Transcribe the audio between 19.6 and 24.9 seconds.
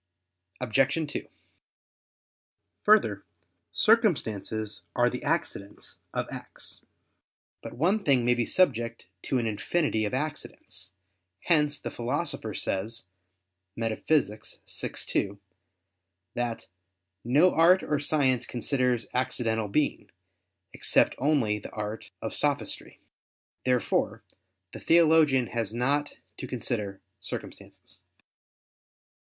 being, except only the art of sophistry." Therefore the